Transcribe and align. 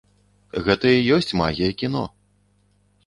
Гэта 0.67 0.87
і 0.93 1.05
ёсць 1.17 1.37
магія 1.43 1.71
кіно! 1.83 2.03